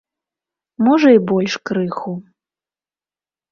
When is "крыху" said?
1.71-2.17